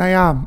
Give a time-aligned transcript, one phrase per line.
[0.00, 0.46] naja,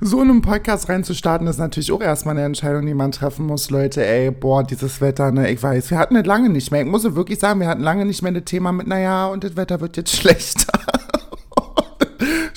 [0.00, 3.68] so in einen Podcast reinzustarten, ist natürlich auch erstmal eine Entscheidung, die man treffen muss.
[3.68, 6.80] Leute, ey, boah, dieses Wetter, ne, ich weiß, wir hatten es lange nicht mehr.
[6.80, 9.56] Ich muss wirklich sagen, wir hatten lange nicht mehr das Thema mit, naja, und das
[9.56, 10.72] Wetter wird jetzt schlechter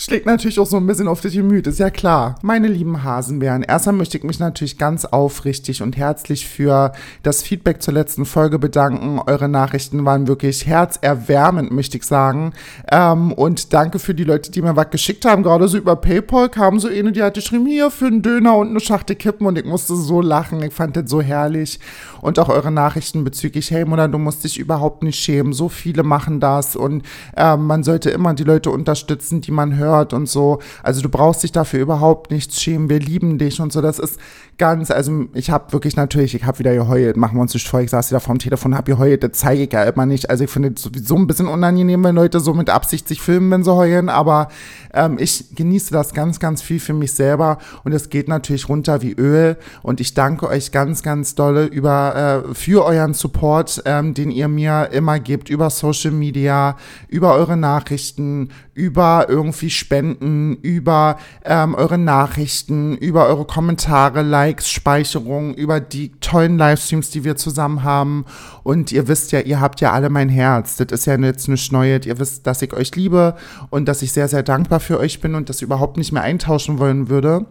[0.02, 2.36] schlägt natürlich auch so ein bisschen auf das Gemüt, ist ja klar.
[2.42, 6.92] Meine lieben Hasenbären, erstmal möchte ich mich natürlich ganz aufrichtig und herzlich für
[7.22, 9.20] das Feedback zur letzten Folge bedanken.
[9.24, 12.54] Eure Nachrichten waren wirklich herzerwärmend, möchte ich sagen.
[12.92, 15.44] Ähm, und danke für die Leute, die mir was geschickt haben.
[15.44, 18.70] Gerade so über PayPal kam so eine, die hatte geschrieben, hier für einen Döner und
[18.70, 20.64] eine Schachtel Kippen und ich musste so lachen.
[20.64, 21.80] Ich fand das so herrlich.
[22.22, 25.54] Und auch eure Nachrichten bezüglich, hey Mutter, du musst dich überhaupt nicht schämen.
[25.54, 27.04] So viele machen das und
[27.38, 30.60] äh, man sollte immer die Leute unterstützen, die man hört hört und so.
[30.84, 32.90] Also du brauchst dich dafür überhaupt nichts schämen.
[32.90, 33.82] Wir lieben dich und so.
[33.82, 34.20] Das ist
[34.58, 37.82] ganz, also ich habe wirklich natürlich, ich habe wieder geheult, machen wir uns nicht vor,
[37.82, 40.30] ich saß wieder vorm Telefon, habe geheult, das zeige ich ja immer nicht.
[40.30, 43.50] Also ich finde es sowieso ein bisschen unangenehm, wenn Leute so mit Absicht sich filmen,
[43.50, 44.50] wenn sie heulen, aber
[44.94, 49.02] ähm, ich genieße das ganz, ganz viel für mich selber und es geht natürlich runter
[49.02, 54.14] wie Öl und ich danke euch ganz, ganz dolle über, äh, für euren Support, ähm,
[54.14, 56.78] den ihr mir immer gebt, über Social Media,
[57.08, 65.54] über eure Nachrichten, über irgendwie Spenden, über ähm, eure Nachrichten, über eure Kommentare, Likes, Speicherungen,
[65.56, 68.26] über die tollen Livestreams, die wir zusammen haben.
[68.64, 70.78] Und ihr wisst ja, ihr habt ja alle mein Herz.
[70.78, 72.06] Das ist ja jetzt nichts Neues.
[72.06, 73.36] Ihr wisst, dass ich euch liebe
[73.70, 76.80] und dass ich sehr, sehr dankbar für euch bin und das überhaupt nicht mehr eintauschen
[76.80, 77.48] wollen würde.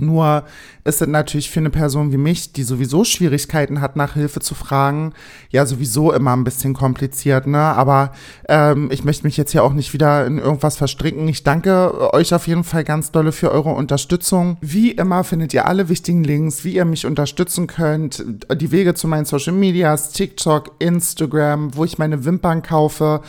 [0.00, 0.44] Nur
[0.84, 4.54] ist es natürlich für eine Person wie mich, die sowieso Schwierigkeiten hat, nach Hilfe zu
[4.54, 5.12] fragen,
[5.50, 7.58] ja sowieso immer ein bisschen kompliziert, ne?
[7.58, 8.12] Aber
[8.48, 11.26] ähm, ich möchte mich jetzt hier auch nicht wieder in irgendwas verstricken.
[11.26, 14.56] Ich danke euch auf jeden Fall ganz dolle für eure Unterstützung.
[14.60, 18.24] Wie immer findet ihr alle wichtigen Links, wie ihr mich unterstützen könnt.
[18.54, 23.20] Die Wege zu meinen Social Medias, TikTok, Instagram, wo ich meine Wimpern kaufe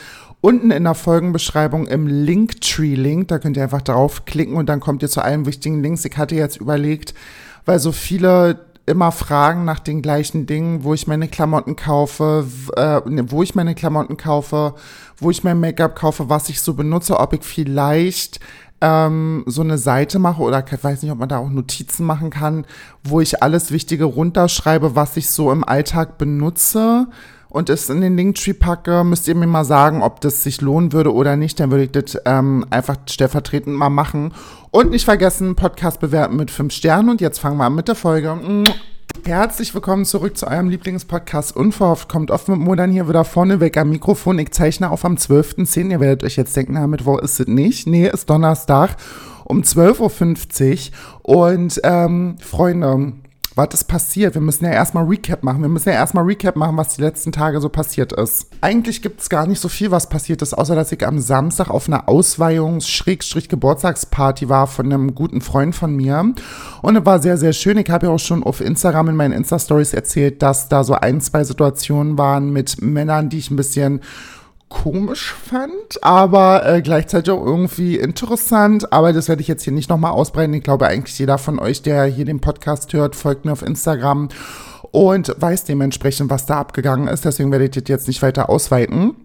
[0.42, 5.10] Unten in der Folgenbeschreibung im Linktree-Link, da könnt ihr einfach draufklicken und dann kommt ihr
[5.10, 6.06] zu allen wichtigen Links.
[6.06, 7.14] Ich hatte jetzt überlegt,
[7.66, 13.02] weil so viele immer fragen nach den gleichen Dingen, wo ich meine Klamotten kaufe, äh,
[13.08, 14.76] ne, wo ich meine Klamotten kaufe,
[15.18, 18.40] wo ich mein Make-up kaufe, was ich so benutze, ob ich vielleicht
[18.82, 22.30] ähm, so eine Seite mache oder ich weiß nicht, ob man da auch Notizen machen
[22.30, 22.66] kann,
[23.04, 27.08] wo ich alles Wichtige runterschreibe, was ich so im Alltag benutze
[27.50, 30.94] und es in den Linktree packe, müsst ihr mir mal sagen, ob das sich lohnen
[30.94, 31.60] würde oder nicht.
[31.60, 34.34] Dann würde ich das ähm, einfach stellvertretend mal machen.
[34.72, 37.10] Und nicht vergessen, Podcast bewerten mit 5 Sternen.
[37.10, 38.38] Und jetzt fangen wir an mit der Folge.
[39.26, 41.56] Herzlich willkommen zurück zu eurem Lieblingspodcast.
[41.56, 44.38] Unverhofft kommt oft mit Modern hier wieder vorne weg am Mikrofon.
[44.38, 45.90] Ich zeichne auf am 12.10.
[45.90, 47.88] Ihr werdet euch jetzt denken, damit wo ist es nicht?
[47.88, 48.96] Nee, ist Donnerstag
[49.46, 50.92] um 12.50
[51.24, 51.50] Uhr.
[51.50, 53.14] Und ähm, Freunde,
[53.60, 54.36] was ist passiert?
[54.36, 55.62] Wir müssen ja erstmal Recap machen.
[55.62, 58.48] Wir müssen ja erstmal Recap machen, was die letzten Tage so passiert ist.
[58.62, 61.70] Eigentlich gibt es gar nicht so viel, was passiert ist, außer dass ich am Samstag
[61.70, 66.34] auf einer Ausweihungs-Geburtstagsparty war von einem guten Freund von mir.
[66.82, 67.78] Und es war sehr, sehr schön.
[67.78, 71.20] Ich habe ja auch schon auf Instagram in meinen Insta-Stories erzählt, dass da so ein,
[71.20, 74.00] zwei Situationen waren mit Männern, die ich ein bisschen
[74.70, 78.94] komisch fand, aber äh, gleichzeitig auch irgendwie interessant.
[78.94, 80.54] Aber das werde ich jetzt hier nicht nochmal ausbreiten.
[80.54, 84.30] Ich glaube, eigentlich jeder von euch, der hier den Podcast hört, folgt mir auf Instagram
[84.92, 87.26] und weiß dementsprechend, was da abgegangen ist.
[87.26, 89.16] Deswegen werde ich das jetzt nicht weiter ausweiten.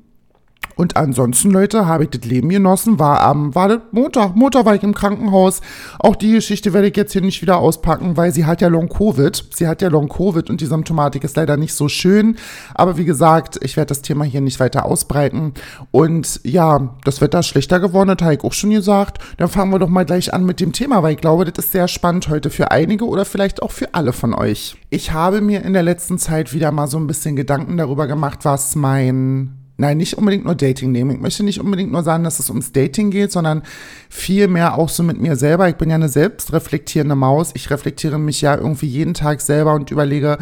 [0.76, 2.98] Und ansonsten, Leute, habe ich das Leben genossen.
[2.98, 4.34] War am, war das Montag.
[4.34, 5.60] Montag war ich im Krankenhaus.
[5.98, 9.44] Auch die Geschichte werde ich jetzt hier nicht wieder auspacken, weil sie hat ja Long-Covid.
[9.54, 12.36] Sie hat ja Long-Covid und die Symptomatik ist leider nicht so schön.
[12.74, 15.54] Aber wie gesagt, ich werde das Thema hier nicht weiter ausbreiten.
[15.90, 19.18] Und ja, das Wetter ist schlechter geworden, das habe ich auch schon gesagt.
[19.38, 21.72] Dann fangen wir doch mal gleich an mit dem Thema, weil ich glaube, das ist
[21.72, 24.76] sehr spannend heute für einige oder vielleicht auch für alle von euch.
[24.90, 28.40] Ich habe mir in der letzten Zeit wieder mal so ein bisschen Gedanken darüber gemacht,
[28.42, 31.10] was mein Nein, nicht unbedingt nur Dating nehmen.
[31.10, 33.64] Ich möchte nicht unbedingt nur sagen, dass es ums Dating geht, sondern
[34.08, 35.68] vielmehr auch so mit mir selber.
[35.68, 37.50] Ich bin ja eine selbstreflektierende Maus.
[37.54, 40.38] Ich reflektiere mich ja irgendwie jeden Tag selber und überlege,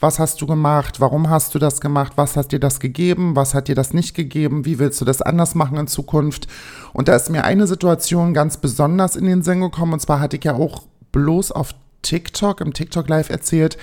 [0.00, 1.00] was hast du gemacht?
[1.00, 2.12] Warum hast du das gemacht?
[2.16, 3.36] Was hat dir das gegeben?
[3.36, 4.66] Was hat dir das nicht gegeben?
[4.66, 6.46] Wie willst du das anders machen in Zukunft?
[6.92, 9.94] Und da ist mir eine Situation ganz besonders in den Sinn gekommen.
[9.94, 13.78] Und zwar hatte ich ja auch bloß auf TikTok, im TikTok Live erzählt,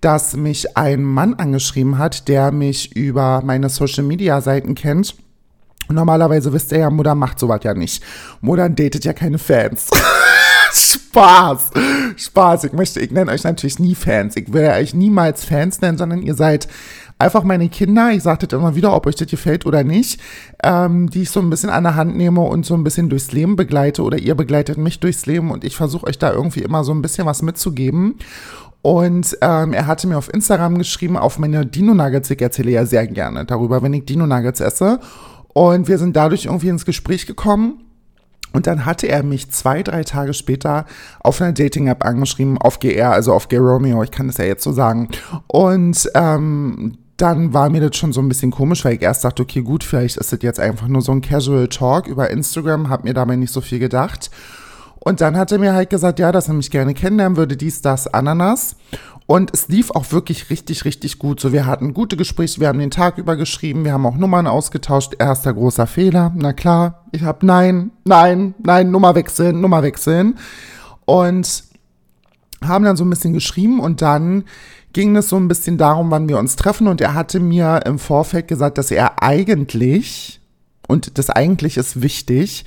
[0.00, 5.14] dass mich ein Mann angeschrieben hat, der mich über meine Social Media Seiten kennt.
[5.88, 8.02] Normalerweise wisst ihr ja, Mutter macht sowas ja nicht.
[8.40, 9.88] Mutter datet ja keine Fans.
[10.72, 11.70] Spaß.
[12.16, 12.64] Spaß.
[12.64, 14.36] Ich möchte, ich nenne euch natürlich nie Fans.
[14.36, 16.68] Ich werde euch niemals Fans nennen, sondern ihr seid
[17.20, 18.10] einfach meine Kinder.
[18.12, 20.20] Ich sage das immer wieder, ob euch das gefällt oder nicht,
[20.62, 23.32] ähm, die ich so ein bisschen an der Hand nehme und so ein bisschen durchs
[23.32, 26.84] Leben begleite oder ihr begleitet mich durchs Leben und ich versuche euch da irgendwie immer
[26.84, 28.16] so ein bisschen was mitzugeben.
[28.82, 32.86] Und ähm, er hatte mir auf Instagram geschrieben, auf meine Dino Nuggets, ich erzähle ja
[32.86, 35.00] sehr gerne darüber, wenn ich Dino Nuggets esse.
[35.52, 37.84] Und wir sind dadurch irgendwie ins Gespräch gekommen.
[38.52, 40.86] Und dann hatte er mich zwei, drei Tage später
[41.20, 44.64] auf einer Dating-App angeschrieben, auf GR, also auf Gay Romeo, ich kann das ja jetzt
[44.64, 45.08] so sagen.
[45.46, 49.42] Und ähm, dann war mir das schon so ein bisschen komisch, weil ich erst dachte,
[49.42, 53.04] okay, gut, vielleicht ist das jetzt einfach nur so ein Casual Talk über Instagram, hab
[53.04, 54.30] mir dabei nicht so viel gedacht.
[55.00, 57.80] Und dann hat er mir halt gesagt, ja, dass er mich gerne kennenlernen würde, dies,
[57.80, 58.76] das, Ananas.
[59.26, 61.40] Und es lief auch wirklich richtig, richtig gut.
[61.40, 64.46] So, wir hatten gute Gespräche, wir haben den Tag über geschrieben, wir haben auch Nummern
[64.46, 65.14] ausgetauscht.
[65.18, 67.04] Erster großer Fehler, na klar.
[67.12, 70.36] Ich habe nein, nein, nein, Nummer wechseln, Nummer wechseln.
[71.04, 71.64] Und
[72.62, 74.44] haben dann so ein bisschen geschrieben und dann
[74.92, 76.88] ging es so ein bisschen darum, wann wir uns treffen.
[76.88, 80.40] Und er hatte mir im Vorfeld gesagt, dass er eigentlich,
[80.88, 82.64] und das eigentlich ist wichtig,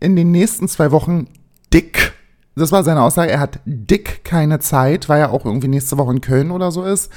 [0.00, 1.28] in den nächsten zwei Wochen
[1.72, 2.12] dick.
[2.56, 3.30] Das war seine Aussage.
[3.30, 6.84] Er hat dick keine Zeit, weil er auch irgendwie nächste Woche in Köln oder so
[6.84, 7.10] ist.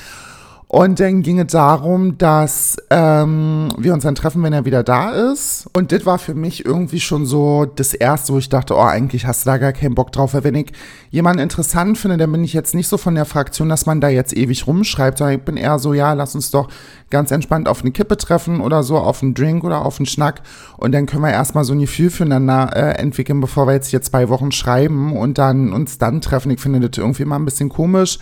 [0.68, 5.12] Und dann ging es darum, dass ähm, wir uns dann treffen, wenn er wieder da
[5.12, 5.69] ist.
[5.74, 9.27] Und das war für mich irgendwie schon so das Erste, wo ich dachte, oh, eigentlich
[9.27, 10.33] hast du da gar keinen Bock drauf.
[10.33, 10.71] Weil wenn ich
[11.12, 14.10] jemanden interessant finde, dann bin ich jetzt nicht so von der Fraktion, dass man da
[14.10, 16.69] jetzt ewig rumschreibt, sondern ich bin eher so, ja, lass uns doch
[17.12, 20.42] ganz entspannt auf eine Kippe treffen oder so, auf einen Drink oder auf einen Schnack.
[20.77, 24.01] Und dann können wir erstmal so ein Gefühl füreinander äh, entwickeln, bevor wir jetzt hier
[24.01, 26.50] zwei Wochen schreiben und dann uns dann treffen.
[26.50, 28.18] Ich finde das irgendwie mal ein bisschen komisch.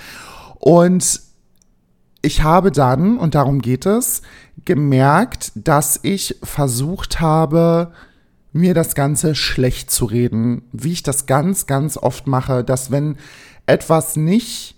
[0.59, 1.30] Und
[2.21, 4.21] ich habe dann, und darum geht es,
[4.65, 7.91] gemerkt, dass ich versucht habe,
[8.53, 13.17] mir das Ganze schlecht zu reden, wie ich das ganz, ganz oft mache, dass wenn
[13.65, 14.75] etwas nicht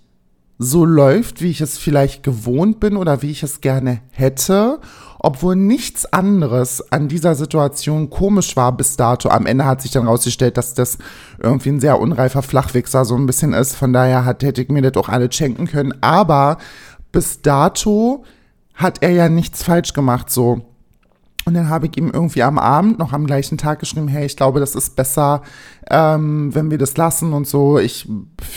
[0.60, 4.80] so läuft, wie ich es vielleicht gewohnt bin oder wie ich es gerne hätte,
[5.20, 9.30] obwohl nichts anderes an dieser Situation komisch war bis dato.
[9.30, 10.98] Am Ende hat sich dann rausgestellt, dass das
[11.42, 13.76] irgendwie ein sehr unreifer Flachwichser so ein bisschen ist.
[13.76, 15.94] Von daher hätte ich mir das auch alle schenken können.
[16.02, 16.58] Aber
[17.14, 18.26] bis dato
[18.74, 20.64] hat er ja nichts falsch gemacht, so.
[21.46, 24.38] Und dann habe ich ihm irgendwie am Abend noch am gleichen Tag geschrieben, hey, ich
[24.38, 25.42] glaube, das ist besser,
[25.90, 27.80] ähm, wenn wir das lassen und so.
[27.80, 28.08] Ich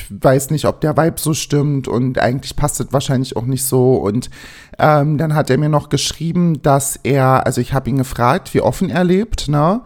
[0.09, 3.95] weiß nicht, ob der Vibe so stimmt und eigentlich passt es wahrscheinlich auch nicht so.
[3.95, 4.31] Und
[4.79, 8.61] ähm, dann hat er mir noch geschrieben, dass er, also ich habe ihn gefragt, wie
[8.61, 9.81] offen er lebt, ne?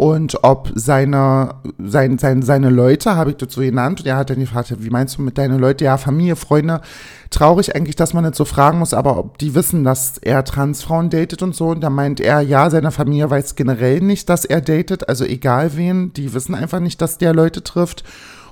[0.00, 4.40] Und ob seine, sein, sein, seine Leute, habe ich dazu genannt, und er hat dann
[4.40, 5.84] gefragt, wie meinst du mit deinen Leuten?
[5.84, 6.80] Ja, Familie, Freunde,
[7.28, 11.10] traurig eigentlich, dass man nicht so fragen muss, aber ob die wissen, dass er Transfrauen
[11.10, 14.62] datet und so, und da meint er, ja, seine Familie weiß generell nicht, dass er
[14.62, 18.02] datet, also egal wen, die wissen einfach nicht, dass der Leute trifft,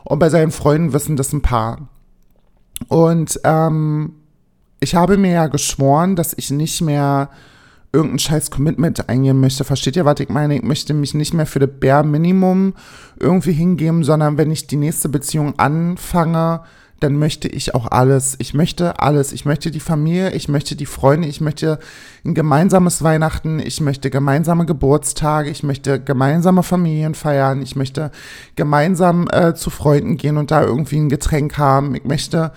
[0.04, 1.88] und bei seinen Freunden wissen das ein paar.
[2.88, 4.12] Und ähm,
[4.80, 7.30] ich habe mir ja geschworen, dass ich nicht mehr
[7.98, 9.64] irgendein scheiß Commitment eingehen möchte.
[9.64, 10.56] Versteht ihr, was ich meine?
[10.56, 12.74] Ich möchte mich nicht mehr für das Bare Minimum
[13.18, 16.60] irgendwie hingeben, sondern wenn ich die nächste Beziehung anfange,
[17.00, 18.36] dann möchte ich auch alles.
[18.38, 19.32] Ich möchte alles.
[19.32, 21.80] Ich möchte die Familie, ich möchte die Freunde, ich möchte
[22.24, 28.12] ein gemeinsames Weihnachten, ich möchte gemeinsame Geburtstage, ich möchte gemeinsame Familien feiern, ich möchte
[28.54, 31.96] gemeinsam äh, zu Freunden gehen und da irgendwie ein Getränk haben.
[31.96, 32.52] Ich möchte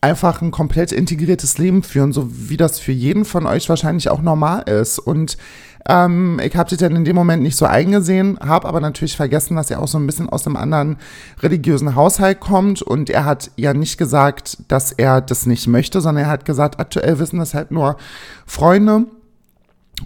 [0.00, 4.22] einfach ein komplett integriertes Leben führen, so wie das für jeden von euch wahrscheinlich auch
[4.22, 4.98] normal ist.
[4.98, 5.36] Und
[5.88, 9.56] ähm, ich habe sie dann in dem Moment nicht so eingesehen, habe aber natürlich vergessen,
[9.56, 10.96] dass er auch so ein bisschen aus einem anderen
[11.40, 12.82] religiösen Haushalt kommt.
[12.82, 16.80] Und er hat ja nicht gesagt, dass er das nicht möchte, sondern er hat gesagt,
[16.80, 17.96] aktuell wissen das halt nur
[18.46, 19.06] Freunde.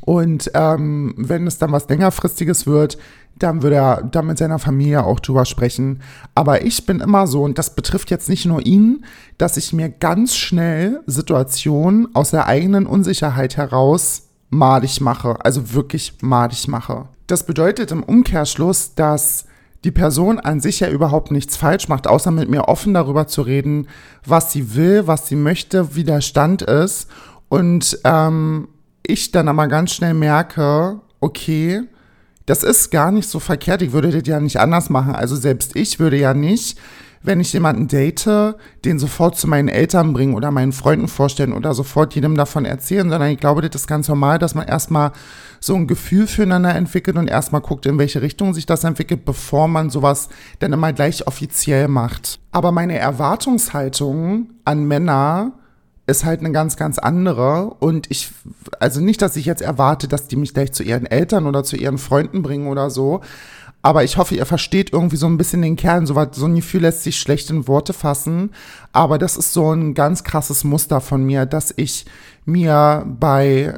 [0.03, 2.97] Und ähm, wenn es dann was längerfristiges wird,
[3.43, 6.03] dann würde er da mit seiner Familie auch drüber sprechen.
[6.35, 9.05] Aber ich bin immer so, und das betrifft jetzt nicht nur ihn,
[9.39, 16.15] dass ich mir ganz schnell Situationen aus der eigenen Unsicherheit heraus madig mache, also wirklich
[16.21, 17.09] madig mache.
[17.27, 19.47] Das bedeutet im Umkehrschluss, dass
[19.85, 23.43] die Person an sich ja überhaupt nichts falsch macht, außer mit mir offen darüber zu
[23.43, 23.87] reden,
[24.27, 27.09] was sie will, was sie möchte, wie der Stand ist.
[27.49, 28.69] Und ähm,
[29.07, 31.83] ich dann aber ganz schnell merke, okay,
[32.47, 33.83] das ist gar nicht so verkehrt.
[33.83, 35.15] Ich würde das ja nicht anders machen.
[35.15, 36.79] Also selbst ich würde ja nicht,
[37.23, 41.75] wenn ich jemanden date, den sofort zu meinen Eltern bringen oder meinen Freunden vorstellen oder
[41.75, 45.13] sofort jedem davon erzählen, sondern ich glaube, das ist ganz normal, dass man erstmal
[45.61, 49.69] so ein Gefühl füreinander entwickelt und erstmal guckt, in welche Richtung sich das entwickelt, bevor
[49.69, 50.31] man sowas
[50.61, 52.41] dann immer gleich offiziell macht.
[52.53, 55.53] Aber meine Erwartungshaltung an Männer
[56.11, 57.75] ist halt eine ganz, ganz andere.
[57.79, 58.31] Und ich,
[58.79, 61.77] also nicht, dass ich jetzt erwarte, dass die mich gleich zu ihren Eltern oder zu
[61.77, 63.21] ihren Freunden bringen oder so.
[63.83, 66.07] Aber ich hoffe, ihr versteht irgendwie so ein bisschen den Kern.
[66.07, 68.51] So, so ein Gefühl lässt sich schlecht in Worte fassen.
[68.93, 72.05] Aber das ist so ein ganz krasses Muster von mir, dass ich
[72.45, 73.75] mir bei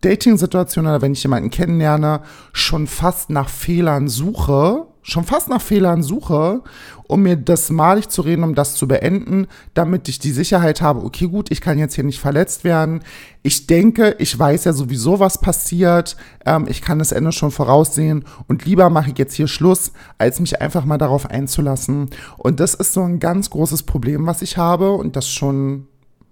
[0.00, 2.22] Dating-Situationen oder wenn ich jemanden kennenlerne,
[2.52, 6.62] schon fast nach Fehlern suche schon fast nach Fehlern suche,
[7.08, 11.04] um mir das malig zu reden, um das zu beenden, damit ich die Sicherheit habe,
[11.04, 13.02] okay, gut, ich kann jetzt hier nicht verletzt werden.
[13.42, 16.16] Ich denke, ich weiß ja sowieso, was passiert.
[16.46, 20.40] Ähm, ich kann das Ende schon voraussehen und lieber mache ich jetzt hier Schluss, als
[20.40, 22.10] mich einfach mal darauf einzulassen.
[22.38, 25.88] Und das ist so ein ganz großes Problem, was ich habe und das schon,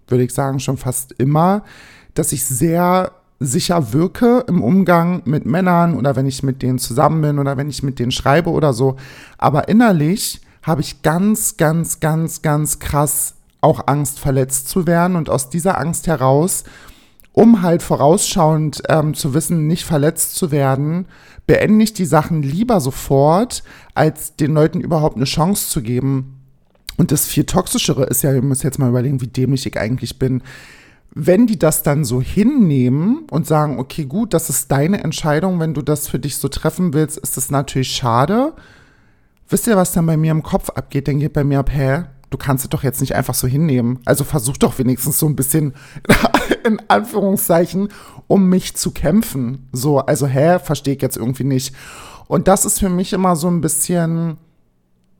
[0.07, 1.65] würde ich sagen, schon fast immer,
[2.15, 7.23] dass ich sehr sicher wirke im Umgang mit Männern oder wenn ich mit denen zusammen
[7.23, 8.97] bin oder wenn ich mit denen schreibe oder so.
[9.39, 15.17] Aber innerlich habe ich ganz, ganz, ganz, ganz krass auch Angst, verletzt zu werden.
[15.17, 16.65] Und aus dieser Angst heraus,
[17.33, 21.07] um halt vorausschauend ähm, zu wissen, nicht verletzt zu werden,
[21.47, 23.63] beende ich die Sachen lieber sofort,
[23.95, 26.37] als den Leuten überhaupt eine Chance zu geben.
[26.99, 30.19] Und das viel toxischere ist ja, ihr müsst jetzt mal überlegen, wie dämlich ich eigentlich
[30.19, 30.43] bin
[31.13, 35.75] wenn die das dann so hinnehmen und sagen, okay, gut, das ist deine Entscheidung, wenn
[35.75, 38.53] du das für dich so treffen willst, ist es natürlich schade.
[39.49, 41.09] Wisst ihr, was dann bei mir im Kopf abgeht?
[41.09, 43.99] Dann geht bei mir ab, hä, du kannst es doch jetzt nicht einfach so hinnehmen.
[44.05, 45.75] Also versuch doch wenigstens so ein bisschen,
[46.65, 47.89] in Anführungszeichen,
[48.29, 49.69] um mich zu kämpfen.
[49.73, 51.75] So, also hä, verstehe ich jetzt irgendwie nicht.
[52.29, 54.37] Und das ist für mich immer so ein bisschen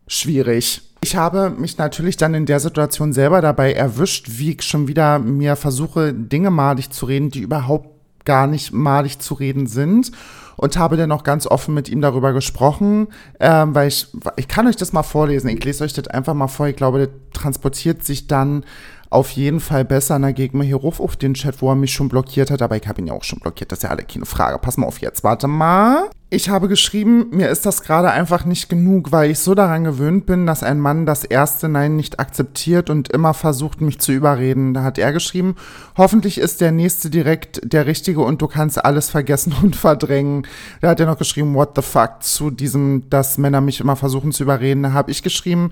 [0.07, 0.90] schwierig.
[1.03, 5.19] Ich habe mich natürlich dann in der Situation selber dabei erwischt, wie ich schon wieder
[5.19, 7.89] mir versuche, Dinge malig zu reden, die überhaupt
[8.27, 10.13] gar nicht malig zu reden sind.
[10.57, 14.67] Und habe dann auch ganz offen mit ihm darüber gesprochen, ähm, weil ich, ich kann
[14.67, 15.49] euch das mal vorlesen.
[15.49, 16.69] Ich lese euch das einfach mal vor.
[16.69, 18.65] Ich glaube, das transportiert sich dann
[19.11, 20.19] auf jeden Fall besser.
[20.19, 22.63] Na, geht mal hier ruf auf den Chat, wo er mich schon blockiert hat.
[22.63, 23.73] Aber ich habe ihn ja auch schon blockiert.
[23.73, 24.59] Das ist ja alle keine Frage.
[24.59, 25.25] Pass mal auf jetzt.
[25.25, 26.09] Warte mal.
[26.33, 30.27] Ich habe geschrieben, mir ist das gerade einfach nicht genug, weil ich so daran gewöhnt
[30.27, 34.73] bin, dass ein Mann das erste Nein nicht akzeptiert und immer versucht, mich zu überreden.
[34.73, 35.57] Da hat er geschrieben,
[35.97, 40.47] hoffentlich ist der nächste direkt der richtige und du kannst alles vergessen und verdrängen.
[40.81, 44.31] Da hat er noch geschrieben, what the fuck, zu diesem, dass Männer mich immer versuchen
[44.31, 44.85] zu überreden.
[44.85, 45.71] Da habe ich geschrieben,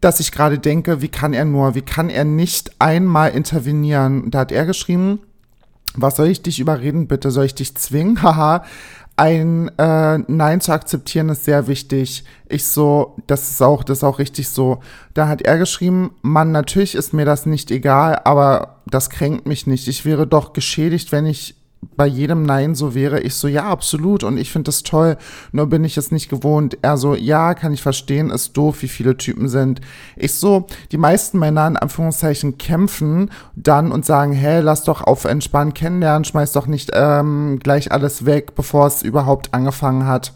[0.00, 4.30] dass ich gerade denke, wie kann er nur, wie kann er nicht einmal intervenieren?
[4.30, 5.20] Da hat er geschrieben,
[5.94, 7.30] was soll ich dich überreden, bitte?
[7.30, 8.22] Soll ich dich zwingen?
[8.22, 8.64] Haha
[9.16, 12.24] ein äh, Nein zu akzeptieren ist sehr wichtig.
[12.48, 14.80] Ich so, das ist auch, das ist auch richtig so.
[15.14, 19.66] Da hat er geschrieben, Mann, natürlich ist mir das nicht egal, aber das kränkt mich
[19.66, 19.88] nicht.
[19.88, 21.55] Ich wäre doch geschädigt, wenn ich
[21.96, 25.16] bei jedem Nein so wäre, ich so, ja, absolut und ich finde das toll,
[25.52, 26.78] nur bin ich es nicht gewohnt.
[26.82, 29.80] Er so, ja, kann ich verstehen, ist doof, wie viele Typen sind.
[30.16, 35.24] Ich so, die meisten Männer in Anführungszeichen kämpfen dann und sagen, hey, lass doch auf
[35.24, 40.32] entspannt kennenlernen, schmeiß doch nicht ähm, gleich alles weg, bevor es überhaupt angefangen hat.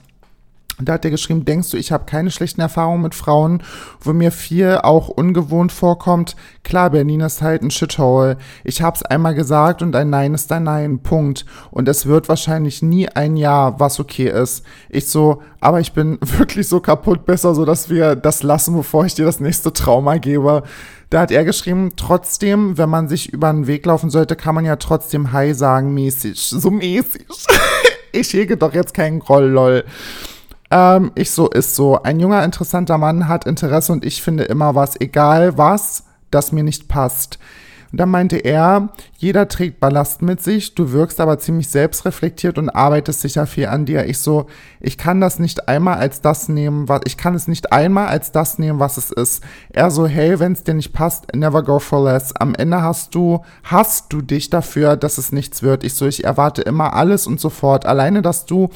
[0.81, 3.63] Und da hat er geschrieben, denkst du, ich habe keine schlechten Erfahrungen mit Frauen,
[4.01, 6.37] wo mir viel auch ungewohnt vorkommt?
[6.65, 8.39] Klar, Berlin ist halt ein Shithole.
[8.65, 11.01] Ich hab's einmal gesagt und ein Nein ist ein Nein.
[11.01, 11.45] Punkt.
[11.71, 14.65] Und es wird wahrscheinlich nie ein Ja, was okay ist.
[14.89, 19.05] Ich so, aber ich bin wirklich so kaputt, besser so, dass wir das lassen, bevor
[19.05, 20.63] ich dir das nächste Trauma gebe.
[21.11, 24.65] Da hat er geschrieben, trotzdem, wenn man sich über den Weg laufen sollte, kann man
[24.65, 26.41] ja trotzdem Hi sagen, mäßig.
[26.41, 27.27] So mäßig.
[28.13, 29.85] ich hege doch jetzt keinen Groll, lol.
[30.71, 32.03] Ähm, ich so ist so.
[32.03, 36.63] Ein junger, interessanter Mann hat Interesse und ich finde immer was, egal was, das mir
[36.63, 37.39] nicht passt.
[37.91, 42.71] Und dann meinte er, jeder trägt Ballast mit sich, du wirkst aber ziemlich selbstreflektiert und
[42.71, 44.07] arbeitest sicher viel an dir.
[44.07, 44.47] Ich so,
[44.81, 48.33] ich kann das nicht einmal als das nehmen, was, ich kann es nicht einmal als
[48.33, 49.45] das nehmen, was es ist.
[49.69, 52.35] Er so, hey, wenn es dir nicht passt, never go for less.
[52.35, 55.85] Am Ende hast du, hast du dich dafür, dass es nichts wird.
[55.85, 57.85] Ich so, ich erwarte immer alles und sofort.
[57.85, 58.71] Alleine, dass du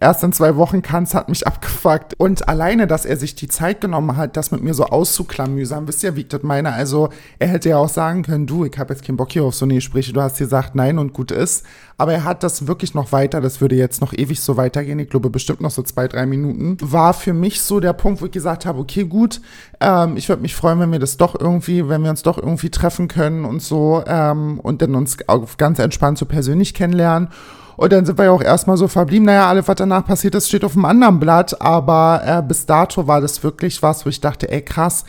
[0.00, 2.14] erst in zwei Wochen kannst, hat mich abgefuckt.
[2.18, 6.02] Und alleine, dass er sich die Zeit genommen hat, das mit mir so auszuklamüsern, wisst
[6.02, 6.72] ihr, wie ich das meine?
[6.72, 9.54] Also, er hätte ja auch sagen können, du, ich habe jetzt keinen Bock hier auf
[9.54, 11.64] so eine Gespräche, du hast gesagt nein und gut ist.
[11.96, 15.08] Aber er hat das wirklich noch weiter, das würde jetzt noch ewig so weitergehen, ich
[15.08, 16.76] glaube bestimmt noch so zwei, drei Minuten.
[16.80, 19.40] War für mich so der Punkt, wo ich gesagt habe, okay, gut,
[19.80, 22.70] ähm, ich würde mich freuen, wenn wir das doch irgendwie, wenn wir uns doch irgendwie
[22.70, 25.18] treffen können und so ähm, und dann uns
[25.56, 27.28] ganz entspannt so persönlich kennenlernen.
[27.76, 30.48] Und dann sind wir ja auch erstmal so verblieben, naja, alles, was danach passiert ist,
[30.48, 31.60] steht auf dem anderen Blatt.
[31.60, 35.04] Aber äh, bis dato war das wirklich was, wo ich dachte, ey, krass,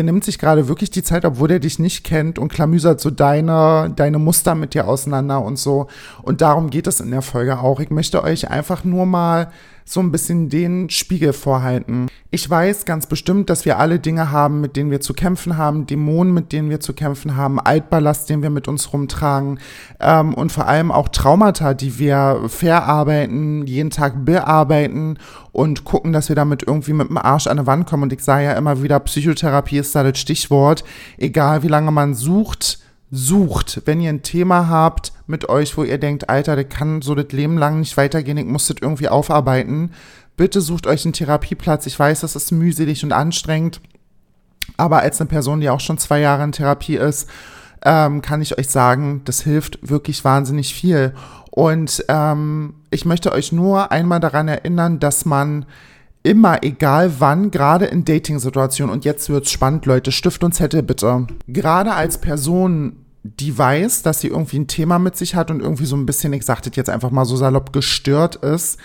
[0.00, 3.10] der nimmt sich gerade wirklich die Zeit, obwohl er dich nicht kennt und klamüsert so
[3.10, 5.88] deine, deine Muster mit dir auseinander und so.
[6.22, 7.80] Und darum geht es in der Folge auch.
[7.80, 9.50] Ich möchte euch einfach nur mal
[9.92, 12.08] so ein bisschen den Spiegel vorhalten.
[12.30, 15.86] Ich weiß ganz bestimmt, dass wir alle Dinge haben, mit denen wir zu kämpfen haben,
[15.86, 19.58] Dämonen, mit denen wir zu kämpfen haben, Altballast, den wir mit uns rumtragen
[19.98, 25.18] ähm, und vor allem auch Traumata, die wir verarbeiten, jeden Tag bearbeiten
[25.50, 28.04] und gucken, dass wir damit irgendwie mit dem Arsch an die Wand kommen.
[28.04, 30.84] Und ich sage ja immer wieder, Psychotherapie ist da das Stichwort.
[31.18, 32.78] Egal wie lange man sucht,
[33.10, 37.14] sucht, wenn ihr ein Thema habt mit euch, wo ihr denkt, Alter, das kann so
[37.14, 39.92] das Leben lang nicht weitergehen, ich muss das irgendwie aufarbeiten,
[40.36, 41.86] bitte sucht euch einen Therapieplatz.
[41.86, 43.80] Ich weiß, das ist mühselig und anstrengend.
[44.76, 47.28] Aber als eine Person, die auch schon zwei Jahre in Therapie ist,
[47.84, 51.14] ähm, kann ich euch sagen, das hilft wirklich wahnsinnig viel.
[51.50, 55.66] Und ähm, ich möchte euch nur einmal daran erinnern, dass man
[56.22, 61.26] immer, egal wann, gerade in Dating-Situationen, und jetzt wird's spannend, Leute, Stift und Zettel bitte.
[61.48, 65.84] Gerade als Person, die weiß, dass sie irgendwie ein Thema mit sich hat und irgendwie
[65.84, 68.78] so ein bisschen, ich sag das jetzt einfach mal so salopp, gestört ist,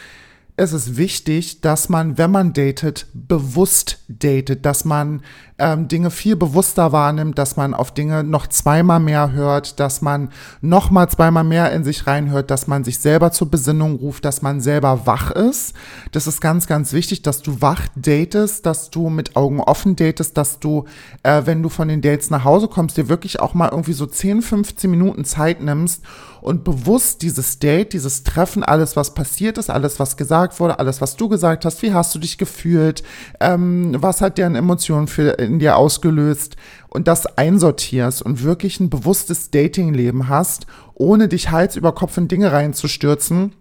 [0.57, 5.21] es ist wichtig, dass man, wenn man datet, bewusst datet, dass man
[5.57, 10.29] ähm, Dinge viel bewusster wahrnimmt, dass man auf Dinge noch zweimal mehr hört, dass man
[10.61, 14.41] noch mal zweimal mehr in sich reinhört, dass man sich selber zur Besinnung ruft, dass
[14.41, 15.73] man selber wach ist.
[16.13, 20.37] Das ist ganz, ganz wichtig, dass du wach datest, dass du mit Augen offen datest,
[20.37, 20.85] dass du,
[21.23, 24.05] äh, wenn du von den Dates nach Hause kommst, dir wirklich auch mal irgendwie so
[24.05, 26.01] 10, 15 Minuten Zeit nimmst
[26.45, 31.01] und bewusst dieses Date, dieses Treffen, alles, was passiert ist, alles, was gesagt wurde, alles,
[31.01, 33.01] was du gesagt hast, wie hast du dich gefühlt,
[33.39, 36.55] ähm, was hat deren Emotionen für, in dir ausgelöst
[36.89, 42.27] und das einsortierst und wirklich ein bewusstes Datingleben hast, ohne dich Hals über Kopf in
[42.27, 43.53] Dinge reinzustürzen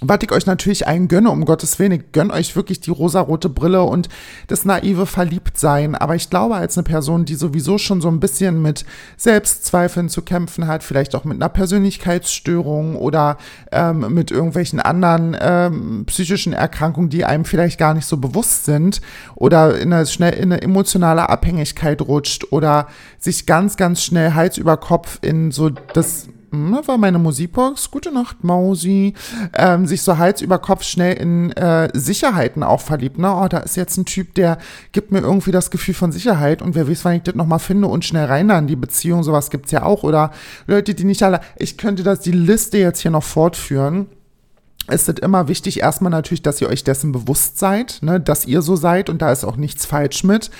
[0.00, 3.48] was ich euch natürlich allen gönne, um Gottes Willen, ich gönne euch wirklich die rosarote
[3.48, 4.08] Brille und
[4.46, 5.94] das naive Verliebtsein.
[5.94, 8.84] Aber ich glaube, als eine Person, die sowieso schon so ein bisschen mit
[9.16, 13.38] Selbstzweifeln zu kämpfen hat, vielleicht auch mit einer Persönlichkeitsstörung oder
[13.72, 19.00] ähm, mit irgendwelchen anderen ähm, psychischen Erkrankungen, die einem vielleicht gar nicht so bewusst sind
[19.34, 22.86] oder in eine, schnell in eine emotionale Abhängigkeit rutscht oder
[23.18, 28.12] sich ganz, ganz schnell Hals über Kopf in so das hm, war meine Musikbox, gute
[28.12, 29.14] Nacht, Mausi,
[29.54, 33.18] ähm, sich so Hals über Kopf schnell in äh, Sicherheiten auch verliebt.
[33.18, 33.34] Ne?
[33.34, 34.58] Oh, da ist jetzt ein Typ, der
[34.92, 37.88] gibt mir irgendwie das Gefühl von Sicherheit und wer weiß, wann ich das nochmal finde
[37.88, 40.04] und schnell rein in die Beziehung, sowas gibt's ja auch.
[40.04, 40.32] Oder
[40.66, 44.06] Leute, die nicht alle, ich könnte das, die Liste jetzt hier noch fortführen
[44.90, 48.62] ist es immer wichtig, erstmal natürlich, dass ihr euch dessen bewusst seid, ne, dass ihr
[48.62, 50.50] so seid und da ist auch nichts falsch mit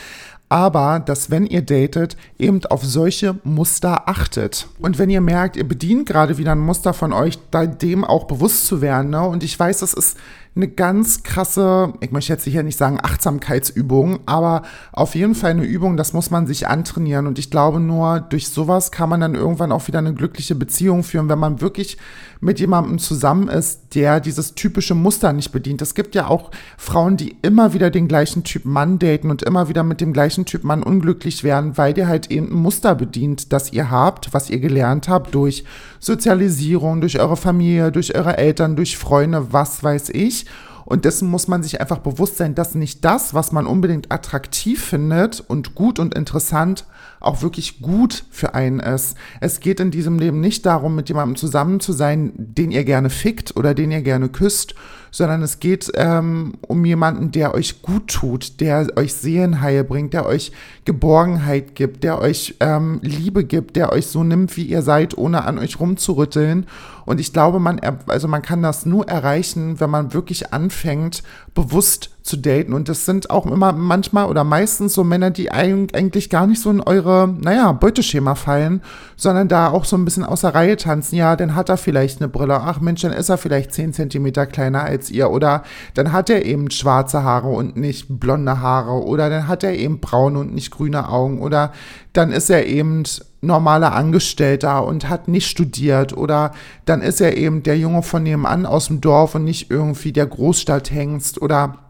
[0.49, 4.69] aber dass wenn ihr datet, eben auf solche Muster achtet.
[4.78, 7.38] Und wenn ihr merkt, ihr bedient gerade wieder ein Muster von euch,
[7.83, 9.11] dem auch bewusst zu werden.
[9.11, 9.23] Ne?
[9.23, 10.17] Und ich weiß, das ist
[10.58, 14.62] eine ganz krasse, ich möchte jetzt sicher nicht sagen Achtsamkeitsübung, aber
[14.92, 17.28] auf jeden Fall eine Übung, das muss man sich antrainieren.
[17.28, 21.04] Und ich glaube, nur durch sowas kann man dann irgendwann auch wieder eine glückliche Beziehung
[21.04, 21.97] führen, wenn man wirklich
[22.40, 25.82] mit jemandem zusammen ist, der dieses typische Muster nicht bedient.
[25.82, 29.68] Es gibt ja auch Frauen, die immer wieder den gleichen Typ Mann daten und immer
[29.68, 33.52] wieder mit dem gleichen Typ Mann unglücklich werden, weil der halt eben ein Muster bedient,
[33.52, 35.64] das ihr habt, was ihr gelernt habt durch
[36.00, 40.47] Sozialisierung, durch eure Familie, durch eure Eltern, durch Freunde, was weiß ich.
[40.88, 44.82] Und dessen muss man sich einfach bewusst sein, dass nicht das, was man unbedingt attraktiv
[44.82, 46.86] findet und gut und interessant,
[47.21, 49.17] auch wirklich gut für einen ist.
[49.41, 53.11] Es geht in diesem Leben nicht darum, mit jemandem zusammen zu sein, den ihr gerne
[53.11, 54.75] fickt oder den ihr gerne küsst,
[55.11, 60.26] sondern es geht ähm, um jemanden, der euch gut tut, der euch Seelenheil bringt, der
[60.26, 60.52] euch
[60.85, 65.45] Geborgenheit gibt, der euch ähm, Liebe gibt, der euch so nimmt, wie ihr seid, ohne
[65.45, 66.67] an euch rumzurütteln.
[67.04, 71.23] Und ich glaube, man, also man kann das nur erreichen, wenn man wirklich anfängt,
[71.54, 72.75] bewusst zu daten.
[72.75, 76.71] Und das sind auch immer manchmal oder meistens so Männer, die eigentlich gar nicht so
[76.71, 78.82] in eure, naja, Beuteschema fallen,
[79.16, 81.16] sondern da auch so ein bisschen außer Reihe tanzen.
[81.16, 82.60] Ja, dann hat er vielleicht eine Brille.
[82.60, 85.30] Ach Mensch, dann ist er vielleicht 10 Zentimeter kleiner als ihr.
[85.30, 85.62] Oder
[85.94, 89.04] dann hat er eben schwarze Haare und nicht blonde Haare.
[89.04, 91.40] Oder dann hat er eben braune und nicht grüne Augen.
[91.40, 91.73] Oder
[92.12, 93.04] dann ist er eben
[93.40, 96.52] normaler Angestellter und hat nicht studiert oder
[96.84, 100.26] dann ist er eben der Junge von nebenan aus dem Dorf und nicht irgendwie der
[100.26, 101.87] Großstadthengst oder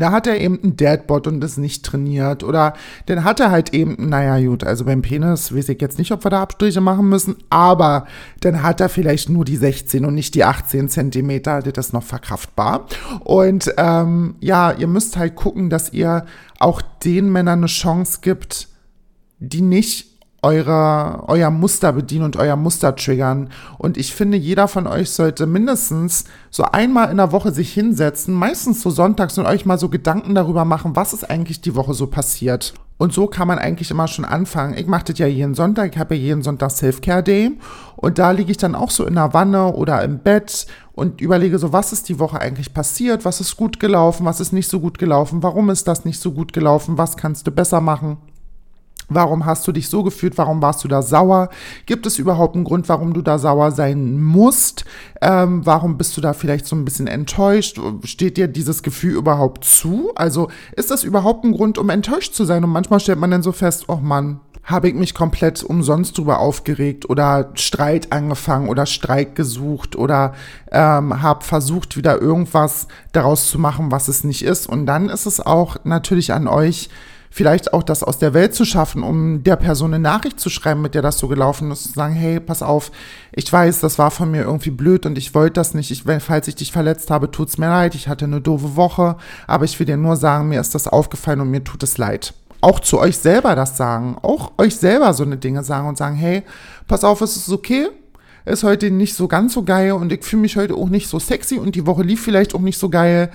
[0.00, 2.44] da hat er eben einen Deadbot und ist nicht trainiert.
[2.44, 2.74] Oder
[3.06, 6.24] dann hat er halt eben, naja, gut, also beim Penis weiß ich jetzt nicht, ob
[6.24, 8.06] wir da Abstriche machen müssen, aber
[8.40, 11.62] dann hat er vielleicht nur die 16 und nicht die 18 Zentimeter.
[11.62, 12.86] Das ist noch verkraftbar.
[13.20, 16.24] Und ähm, ja, ihr müsst halt gucken, dass ihr
[16.58, 18.68] auch den Männern eine Chance gibt,
[19.38, 20.07] die nicht
[20.42, 23.50] eure, euer Muster bedienen und euer Muster triggern.
[23.76, 28.34] Und ich finde, jeder von euch sollte mindestens so einmal in der Woche sich hinsetzen,
[28.34, 31.94] meistens so sonntags und euch mal so Gedanken darüber machen, was ist eigentlich die Woche
[31.94, 32.74] so passiert.
[32.98, 34.76] Und so kann man eigentlich immer schon anfangen.
[34.76, 37.52] Ich mache das ja jeden Sonntag, ich habe ja jeden Sonntag Self-Care-Day
[37.96, 41.60] und da liege ich dann auch so in der Wanne oder im Bett und überlege
[41.60, 44.80] so, was ist die Woche eigentlich passiert, was ist gut gelaufen, was ist nicht so
[44.80, 48.18] gut gelaufen, warum ist das nicht so gut gelaufen, was kannst du besser machen.
[49.08, 50.36] Warum hast du dich so gefühlt?
[50.36, 51.48] Warum warst du da sauer?
[51.86, 54.84] Gibt es überhaupt einen Grund, warum du da sauer sein musst?
[55.22, 57.80] Ähm, warum bist du da vielleicht so ein bisschen enttäuscht?
[58.04, 60.12] Steht dir dieses Gefühl überhaupt zu?
[60.14, 62.64] Also ist das überhaupt ein Grund, um enttäuscht zu sein?
[62.64, 66.40] Und manchmal stellt man dann so fest, oh Mann, habe ich mich komplett umsonst drüber
[66.40, 70.34] aufgeregt oder Streit angefangen oder Streik gesucht oder
[70.70, 74.68] ähm, habe versucht, wieder irgendwas daraus zu machen, was es nicht ist.
[74.68, 76.90] Und dann ist es auch natürlich an euch,
[77.30, 80.82] vielleicht auch das aus der Welt zu schaffen, um der Person eine Nachricht zu schreiben,
[80.82, 82.90] mit der das so gelaufen ist, zu sagen, hey, pass auf,
[83.32, 85.90] ich weiß, das war von mir irgendwie blöd und ich wollte das nicht.
[85.90, 87.94] Ich, falls ich dich verletzt habe, tut's mir leid.
[87.94, 91.40] Ich hatte eine doofe Woche, aber ich will dir nur sagen, mir ist das aufgefallen
[91.40, 92.34] und mir tut es leid.
[92.60, 96.16] Auch zu euch selber das sagen, auch euch selber so eine Dinge sagen und sagen,
[96.16, 96.42] hey,
[96.88, 97.88] pass auf, es ist okay,
[98.44, 101.18] ist heute nicht so ganz so geil und ich fühle mich heute auch nicht so
[101.18, 103.30] sexy und die Woche lief vielleicht auch nicht so geil,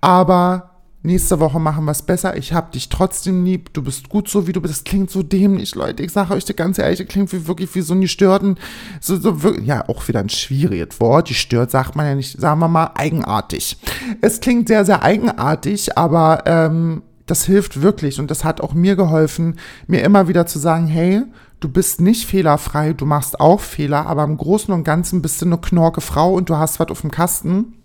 [0.00, 0.77] aber
[1.08, 2.36] nächste Woche machen wir es besser.
[2.36, 3.72] Ich hab dich trotzdem lieb.
[3.72, 4.74] Du bist gut so, wie du bist.
[4.74, 6.04] Das klingt so dämlich, Leute.
[6.04, 8.56] Ich sage euch das ganz ehrlich, das klingt wie, wirklich wie so ein gestörten,
[9.00, 11.28] so, so ja, auch wieder ein schwieriges Wort.
[11.28, 13.78] Gestört sagt man ja nicht, sagen wir mal, eigenartig.
[14.20, 18.96] Es klingt sehr, sehr eigenartig, aber ähm, das hilft wirklich und das hat auch mir
[18.96, 21.22] geholfen, mir immer wieder zu sagen, hey,
[21.60, 25.46] du bist nicht fehlerfrei, du machst auch Fehler, aber im Großen und Ganzen bist du
[25.46, 27.77] eine knorke Frau und du hast was auf dem Kasten,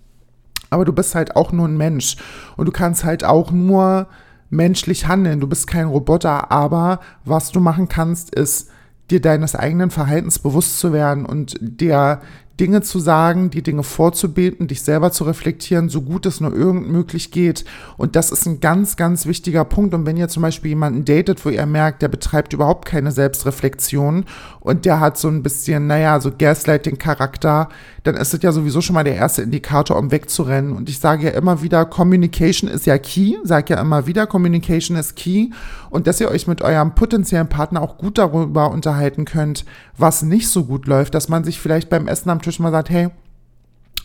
[0.69, 2.17] aber du bist halt auch nur ein Mensch.
[2.57, 4.07] Und du kannst halt auch nur
[4.49, 8.69] menschlich handeln, du bist kein Roboter, aber was du machen kannst, ist
[9.09, 12.21] dir deines eigenen Verhaltens bewusst zu werden und dir
[12.59, 16.87] Dinge zu sagen, die Dinge vorzubeten, dich selber zu reflektieren, so gut es nur irgend
[16.87, 17.65] möglich geht.
[17.97, 19.95] Und das ist ein ganz, ganz wichtiger Punkt.
[19.95, 24.25] Und wenn ihr zum Beispiel jemanden datet, wo ihr merkt, der betreibt überhaupt keine Selbstreflexion
[24.59, 27.69] und der hat so ein bisschen, naja, so Gaslighting-Charakter,
[28.03, 30.73] dann ist es ja sowieso schon mal der erste Indikator, um wegzurennen.
[30.73, 34.95] Und ich sage ja immer wieder, Communication ist ja key, sage ja immer wieder, Communication
[34.95, 35.49] ist key.
[35.89, 39.65] Und dass ihr euch mit eurem potenziellen Partner auch gut darüber unterhalten könnt,
[39.97, 42.89] was nicht so gut läuft, dass man sich vielleicht beim Essen am Tisch mal sagt,
[42.89, 43.09] hey,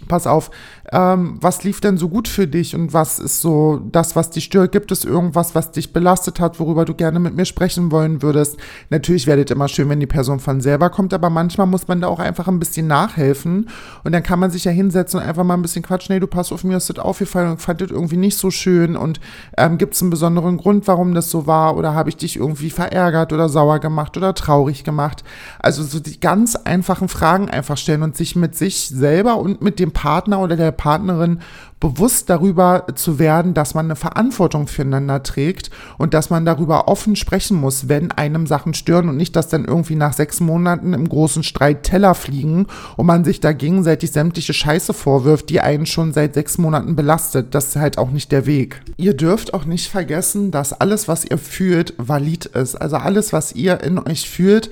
[0.06, 0.50] pass auf,
[0.92, 4.44] ähm, was lief denn so gut für dich und was ist so das, was dich
[4.44, 4.72] stört?
[4.72, 8.56] Gibt es irgendwas, was dich belastet hat, worüber du gerne mit mir sprechen wollen würdest?
[8.90, 12.00] Natürlich wäre es immer schön, wenn die Person von selber kommt, aber manchmal muss man
[12.00, 13.68] da auch einfach ein bisschen nachhelfen
[14.04, 16.14] und dann kann man sich ja hinsetzen und einfach mal ein bisschen quatschen.
[16.14, 18.96] Nee, du pass auf, mir ist das aufgefallen und fand das irgendwie nicht so schön
[18.96, 19.20] und
[19.56, 22.70] ähm, gibt es einen besonderen Grund, warum das so war oder habe ich dich irgendwie
[22.70, 25.24] verärgert oder sauer gemacht oder traurig gemacht?
[25.58, 29.78] Also so die ganz einfachen Fragen einfach stellen und sich mit sich selber und mit
[29.78, 31.40] dem Partner oder der Partnerin
[31.80, 37.14] bewusst darüber zu werden, dass man eine Verantwortung füreinander trägt und dass man darüber offen
[37.14, 41.08] sprechen muss, wenn einem Sachen stören und nicht, dass dann irgendwie nach sechs Monaten im
[41.08, 46.12] großen Streit Teller fliegen und man sich da gegenseitig sämtliche Scheiße vorwirft, die einen schon
[46.12, 47.54] seit sechs Monaten belastet.
[47.54, 48.80] Das ist halt auch nicht der Weg.
[48.96, 52.74] Ihr dürft auch nicht vergessen, dass alles, was ihr fühlt, valid ist.
[52.74, 54.70] Also alles, was ihr in euch fühlt,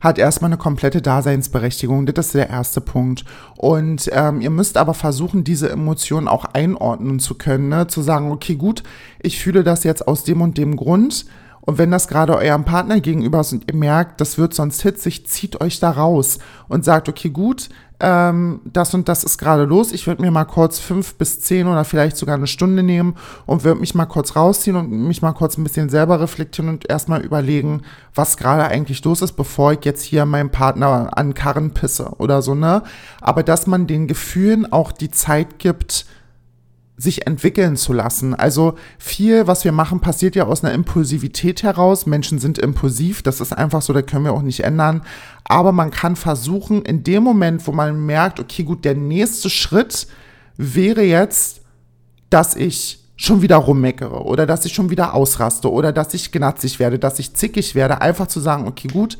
[0.00, 2.06] hat erstmal eine komplette Daseinsberechtigung.
[2.06, 3.24] Das ist der erste Punkt.
[3.56, 7.68] Und ähm, ihr müsst aber versuchen, diese Emotionen auch einordnen zu können.
[7.68, 7.86] Ne?
[7.88, 8.82] Zu sagen, okay, gut,
[9.20, 11.26] ich fühle das jetzt aus dem und dem Grund.
[11.60, 15.26] Und wenn das gerade eurem Partner gegenüber ist und ihr merkt, das wird sonst hitzig,
[15.26, 17.68] zieht euch da raus und sagt, okay, gut,
[18.00, 19.92] ähm, das und das ist gerade los.
[19.92, 23.64] Ich würde mir mal kurz fünf bis zehn oder vielleicht sogar eine Stunde nehmen und
[23.64, 27.22] würde mich mal kurz rausziehen und mich mal kurz ein bisschen selber reflektieren und erstmal
[27.22, 27.82] überlegen,
[28.14, 32.40] was gerade eigentlich los ist, bevor ich jetzt hier meinem Partner an Karren pisse oder
[32.40, 32.82] so, ne?
[33.20, 36.06] Aber dass man den Gefühlen auch die Zeit gibt,
[36.98, 38.34] sich entwickeln zu lassen.
[38.34, 42.06] Also viel, was wir machen, passiert ja aus einer Impulsivität heraus.
[42.06, 45.02] Menschen sind impulsiv, das ist einfach so, da können wir auch nicht ändern.
[45.44, 50.08] Aber man kann versuchen, in dem Moment, wo man merkt, okay, gut, der nächste Schritt
[50.56, 51.60] wäre jetzt,
[52.30, 56.80] dass ich schon wieder rummeckere oder dass ich schon wieder ausraste oder dass ich gnatzig
[56.80, 59.18] werde, dass ich zickig werde, einfach zu sagen, okay, gut,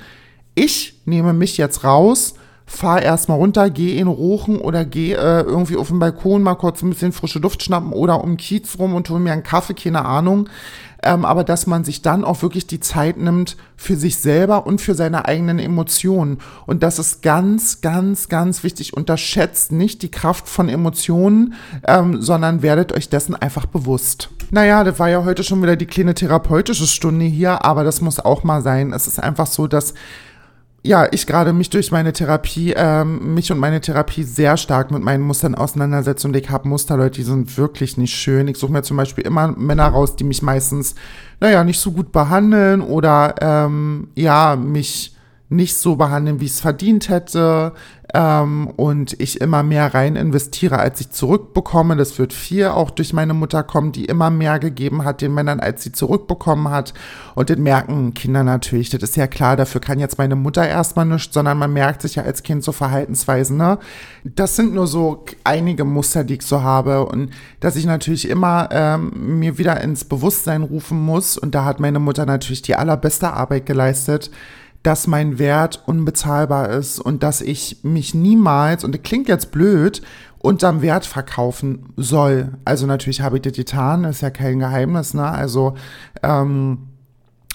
[0.57, 2.35] ich nehme mich jetzt raus
[2.69, 6.83] fahr erstmal runter, geh in Rochen oder geh äh, irgendwie auf den Balkon mal kurz
[6.83, 10.05] ein bisschen frische Luft schnappen oder um Kiez rum und hol mir einen Kaffee, keine
[10.05, 10.49] Ahnung.
[11.03, 14.81] Ähm, aber dass man sich dann auch wirklich die Zeit nimmt für sich selber und
[14.81, 16.39] für seine eigenen Emotionen.
[16.67, 18.95] Und das ist ganz, ganz, ganz wichtig.
[18.95, 21.55] Unterschätzt nicht die Kraft von Emotionen,
[21.87, 24.29] ähm, sondern werdet euch dessen einfach bewusst.
[24.51, 28.19] Naja, das war ja heute schon wieder die kleine therapeutische Stunde hier, aber das muss
[28.19, 28.93] auch mal sein.
[28.93, 29.95] Es ist einfach so, dass
[30.83, 35.03] ja, ich gerade mich durch meine Therapie, ähm, mich und meine Therapie sehr stark mit
[35.03, 38.49] meinen Mustern auseinandersetze und ich habe Muster, Leute, die sind wirklich nicht schön.
[38.49, 40.95] Ich suche mir zum Beispiel immer Männer raus, die mich meistens,
[41.41, 45.18] naja, nicht so gut behandeln oder ähm, ja, mich
[45.51, 47.73] nicht so behandeln, wie ich es verdient hätte
[48.13, 51.97] ähm, und ich immer mehr rein investiere, als ich zurückbekomme.
[51.97, 55.61] Das wird viel auch durch meine Mutter kommen, die immer mehr gegeben hat den Männern,
[55.61, 56.93] als sie zurückbekommen hat.
[57.35, 58.91] Und das merken Kinder natürlich.
[58.91, 62.17] Das ist ja klar, dafür kann jetzt meine Mutter erstmal nichts, sondern man merkt sich
[62.17, 63.57] ja als Kind so Verhaltensweisen.
[63.57, 63.79] Ne?
[64.25, 67.07] Das sind nur so einige Muster, die ich so habe.
[67.07, 67.31] Und
[67.61, 71.39] dass ich natürlich immer ähm, mir wieder ins Bewusstsein rufen muss.
[71.39, 74.31] Und da hat meine Mutter natürlich die allerbeste Arbeit geleistet
[74.83, 80.03] dass mein Wert unbezahlbar ist und dass ich mich niemals, und das klingt jetzt blöd,
[80.39, 82.53] unterm Wert verkaufen soll.
[82.65, 85.29] Also natürlich habe ich das getan, ist ja kein Geheimnis, ne?
[85.29, 85.75] Also,
[86.23, 86.79] ähm,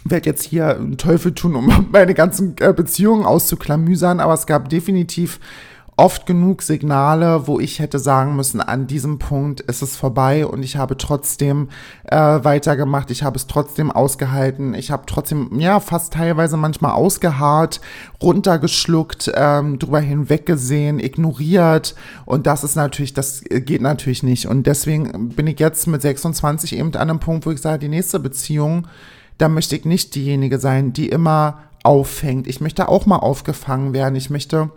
[0.06, 4.70] werde jetzt hier einen Teufel tun, um meine ganzen äh, Beziehungen auszuklamüsern, aber es gab
[4.70, 5.40] definitiv
[5.96, 10.64] oft genug Signale, wo ich hätte sagen müssen, an diesem Punkt ist es vorbei und
[10.64, 11.70] ich habe trotzdem
[12.06, 17.80] äh, weitergemacht, ich habe es trotzdem ausgehalten, ich habe trotzdem, ja, fast teilweise manchmal ausgeharrt,
[18.22, 25.30] runtergeschluckt, ähm, drüber hinweggesehen, ignoriert und das ist natürlich, das geht natürlich nicht und deswegen
[25.30, 28.88] bin ich jetzt mit 26 eben an einem Punkt, wo ich sage, die nächste Beziehung,
[29.38, 32.48] da möchte ich nicht diejenige sein, die immer auffängt.
[32.48, 34.16] Ich möchte auch mal aufgefangen werden.
[34.16, 34.72] Ich möchte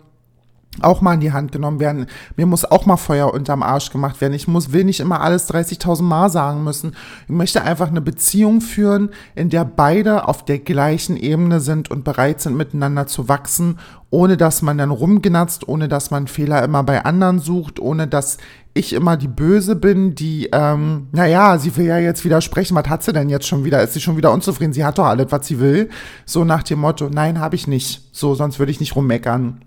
[0.81, 2.07] auch mal in die Hand genommen werden.
[2.35, 4.33] Mir muss auch mal Feuer unterm Arsch gemacht werden.
[4.33, 6.95] Ich muss, will nicht immer alles 30.000 Mal sagen müssen.
[7.23, 12.03] Ich möchte einfach eine Beziehung führen, in der beide auf der gleichen Ebene sind und
[12.03, 16.83] bereit sind, miteinander zu wachsen, ohne dass man dann rumgnatzt, ohne dass man Fehler immer
[16.83, 18.37] bei anderen sucht, ohne dass
[18.77, 22.75] ich immer die Böse bin, die, ähm, naja, sie will ja jetzt widersprechen.
[22.75, 23.81] Was hat sie denn jetzt schon wieder?
[23.81, 24.73] Ist sie schon wieder unzufrieden?
[24.73, 25.89] Sie hat doch alles, was sie will.
[26.25, 28.07] So nach dem Motto, nein, habe ich nicht.
[28.11, 29.61] So, sonst würde ich nicht rummeckern.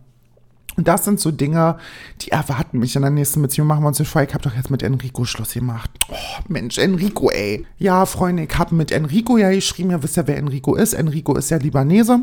[0.76, 1.76] Und das sind so Dinge,
[2.20, 3.68] die erwarten mich in der nächsten Beziehung.
[3.68, 4.22] Machen wir uns nicht vor.
[4.22, 5.90] Ich habe doch jetzt mit Enrico Schluss gemacht.
[6.10, 6.14] Oh,
[6.48, 7.66] Mensch, Enrico, ey.
[7.78, 9.90] Ja, Freunde, ich habe mit Enrico ja geschrieben.
[9.90, 10.92] Ihr wisst ja, wer Enrico ist.
[10.92, 12.20] Enrico ist ja Libanese.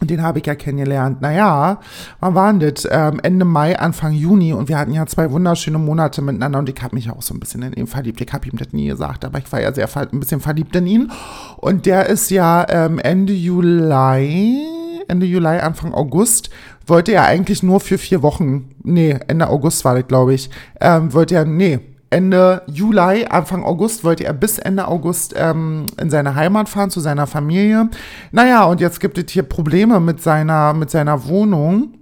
[0.00, 1.20] Und den habe ich ja kennengelernt.
[1.20, 1.80] Naja,
[2.20, 2.86] wann waren das?
[2.88, 4.52] Ähm, Ende Mai, Anfang Juni.
[4.52, 6.60] Und wir hatten ja zwei wunderschöne Monate miteinander.
[6.60, 8.20] Und ich habe mich auch so ein bisschen in ihn verliebt.
[8.20, 10.86] Ich habe ihm das nie gesagt, aber ich war ja sehr ein bisschen verliebt in
[10.86, 11.12] ihn.
[11.56, 14.62] Und der ist ja ähm, Ende Juli,
[15.08, 16.50] Ende Juli, Anfang August
[16.88, 21.12] wollte er eigentlich nur für vier Wochen, nee, Ende August war das, glaube ich, ähm,
[21.12, 26.34] wollte er, nee, Ende Juli, Anfang August wollte er bis Ende August ähm, in seine
[26.34, 27.90] Heimat fahren, zu seiner Familie.
[28.32, 31.94] Naja, und jetzt gibt es hier Probleme mit seiner, mit seiner Wohnung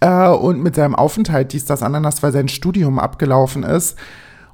[0.00, 3.96] äh, und mit seinem Aufenthalt, dies, das, anderes, weil sein Studium abgelaufen ist.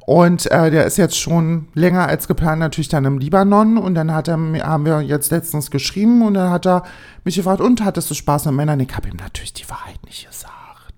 [0.08, 3.76] Und äh, der ist jetzt schon länger als geplant natürlich dann im Libanon.
[3.76, 6.84] Und dann hat er, haben wir jetzt letztens geschrieben und dann hat er
[7.24, 8.80] mich gefragt, und hattest du Spaß mit Männern?
[8.80, 10.54] Ich habe ihm natürlich die Wahrheit nicht gesagt.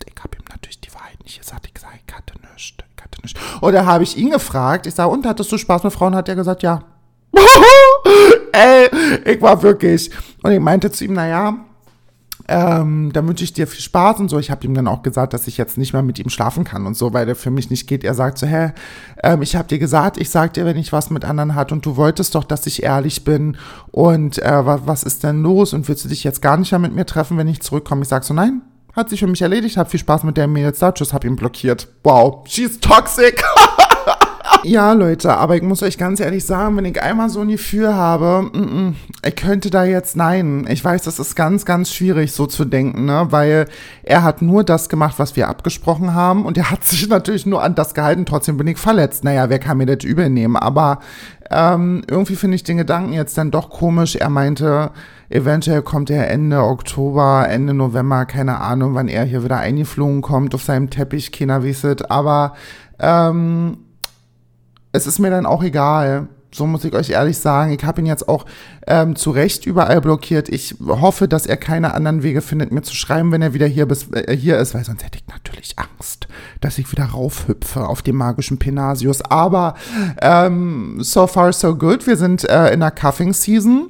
[0.06, 1.68] Ich habe ihm natürlich die Wahrheit nicht gesagt.
[1.74, 3.40] Ich sage, ich hatte nichts, ich hatte nichts.
[3.60, 6.14] Und dann habe ich ihn gefragt, ich sage, und hattest du Spaß mit Frauen?
[6.14, 6.84] Hat er gesagt, ja.
[8.52, 8.90] Ey,
[9.24, 10.12] ich war wirklich.
[10.44, 11.56] Und ich meinte zu ihm, naja,
[12.50, 14.38] ähm, dann wünsche ich dir viel Spaß und so.
[14.40, 16.84] Ich habe ihm dann auch gesagt, dass ich jetzt nicht mehr mit ihm schlafen kann
[16.84, 18.02] und so, weil der für mich nicht geht.
[18.02, 18.72] Er sagt so, hä,
[19.22, 21.86] ähm, ich habe dir gesagt, ich sag dir, wenn ich was mit anderen hat und
[21.86, 23.56] du wolltest doch, dass ich ehrlich bin
[23.92, 26.80] und äh, was, was ist denn los und willst du dich jetzt gar nicht mehr
[26.80, 28.02] mit mir treffen, wenn ich zurückkomme?
[28.02, 28.62] Ich sag so, nein,
[28.94, 31.36] hat sich für mich erledigt, hab viel Spaß mit der Mädels da, tschüss, hab ihn
[31.36, 31.86] blockiert.
[32.02, 33.44] Wow, she's toxic.
[34.62, 37.94] Ja, Leute, aber ich muss euch ganz ehrlich sagen, wenn ich einmal so ein Gefühl
[37.94, 40.66] habe, mm ich könnte da jetzt nein.
[40.70, 43.26] Ich weiß, das ist ganz, ganz schwierig so zu denken, ne?
[43.28, 43.68] Weil
[44.02, 47.62] er hat nur das gemacht, was wir abgesprochen haben und er hat sich natürlich nur
[47.62, 48.24] an das gehalten.
[48.24, 49.22] Trotzdem bin ich verletzt.
[49.24, 50.56] Naja, wer kann mir das übel nehmen?
[50.56, 51.00] Aber
[51.50, 54.16] ähm, irgendwie finde ich den Gedanken jetzt dann doch komisch.
[54.16, 54.90] Er meinte,
[55.28, 60.54] eventuell kommt er Ende Oktober, Ende November, keine Ahnung, wann er hier wieder eingeflogen kommt
[60.54, 62.10] auf seinem Teppich, keiner wisset.
[62.10, 62.54] Aber
[62.98, 63.78] ähm,
[64.92, 66.28] es ist mir dann auch egal.
[66.52, 67.70] So muss ich euch ehrlich sagen.
[67.70, 68.44] Ich habe ihn jetzt auch
[68.88, 70.48] ähm, zu Recht überall blockiert.
[70.48, 73.86] Ich hoffe, dass er keine anderen Wege findet, mir zu schreiben, wenn er wieder hier,
[73.86, 76.26] bis, äh, hier ist, weil sonst hätte ich natürlich Angst,
[76.60, 79.22] dass ich wieder raufhüpfe auf dem magischen Penasius.
[79.22, 79.74] Aber
[80.20, 82.08] ähm, so far so good.
[82.08, 83.88] Wir sind äh, in der Cuffing Season.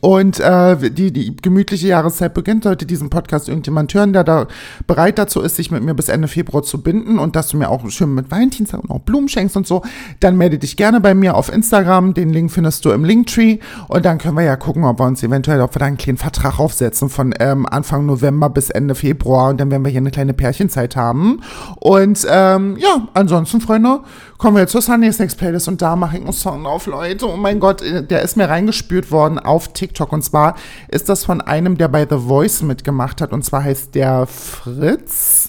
[0.00, 4.46] Und äh, die, die gemütliche Jahreszeit beginnt, sollte diesen Podcast irgendjemand hören, der da
[4.86, 7.68] bereit dazu ist, sich mit mir bis Ende Februar zu binden und dass du mir
[7.68, 9.82] auch schön mit Valentinstag und auch Blumen schenkst und so,
[10.20, 12.14] dann melde dich gerne bei mir auf Instagram.
[12.14, 13.58] Den Link findest du im Linktree.
[13.88, 16.18] Und dann können wir ja gucken, ob wir uns eventuell, ob wir da einen kleinen
[16.18, 19.50] Vertrag aufsetzen von ähm, Anfang November bis Ende Februar.
[19.50, 21.40] Und dann werden wir hier eine kleine Pärchenzeit haben.
[21.76, 24.00] Und ähm, ja, ansonsten, Freunde,
[24.38, 27.28] kommen wir zur Sunday Snacks Playlist und da mache ich einen Song auf, Leute.
[27.28, 30.12] Oh mein Gott, der ist mir reingespürt worden auf TikTok.
[30.12, 30.54] Und zwar
[30.88, 33.32] ist das von einem, der bei The Voice mitgemacht hat.
[33.32, 35.48] Und zwar heißt der Fritz.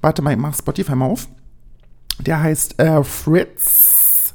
[0.00, 1.28] Warte mal, ich mach Spotify mal auf.
[2.18, 4.34] Der heißt äh, Fritz.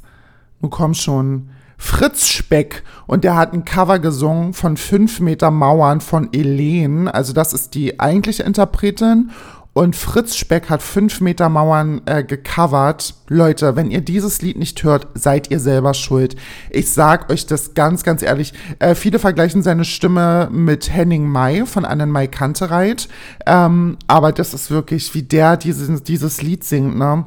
[0.60, 1.50] Du kommst schon.
[1.76, 7.08] Fritz Speck und der hat ein Cover gesungen von 5 Meter Mauern von Elen.
[7.08, 9.32] Also das ist die eigentliche Interpretin.
[9.74, 13.14] Und Fritz Speck hat 5 Meter Mauern äh, gecovert.
[13.28, 16.36] Leute, wenn ihr dieses Lied nicht hört, seid ihr selber schuld.
[16.70, 18.54] Ich sag euch das ganz, ganz ehrlich.
[18.78, 23.08] Äh, viele vergleichen seine Stimme mit Henning May von Annen May Kantereit.
[23.46, 27.24] Ähm, aber das ist wirklich, wie der dieses, dieses Lied singt, ne?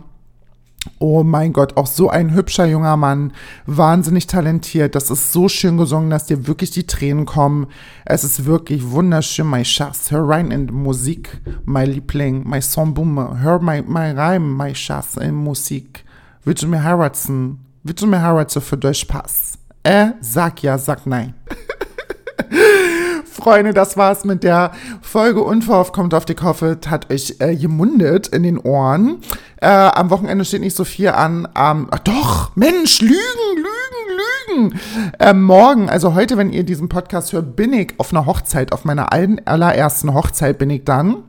[1.00, 3.34] Oh mein Gott, auch so ein hübscher junger Mann,
[3.66, 4.96] wahnsinnig talentiert.
[4.96, 7.68] Das ist so schön gesungen, dass dir wirklich die Tränen kommen.
[8.06, 10.12] Es ist wirklich wunderschön, mein Schatz.
[10.12, 13.40] Hör rein in Musik, mein Liebling, mein Songbumme.
[13.40, 16.04] Hör mein, mein Reim, mein Schatz, in Musik.
[16.44, 17.60] Willst du mir heiraten?
[17.84, 19.58] Willst du mir heiraten für Durchpass?
[19.84, 21.34] Äh, sag ja, sag nein.
[23.38, 24.72] Freunde, das war's mit der
[25.02, 29.20] Folge Unverhofft kommt auf die Koffe, hat euch äh, gemundet in den Ohren.
[29.60, 31.48] Äh, am Wochenende steht nicht so viel an.
[31.56, 33.16] Ähm, ach doch, Mensch, Lügen,
[33.56, 34.80] Lügen, Lügen.
[35.20, 38.86] Äh, morgen, also heute, wenn ihr diesen Podcast hört, bin ich auf einer Hochzeit, auf
[38.86, 41.24] meiner allerersten Hochzeit bin ich dann.